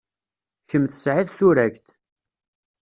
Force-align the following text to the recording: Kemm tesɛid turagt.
Kemm 0.69 0.85
tesɛid 0.87 1.27
turagt. 1.37 1.87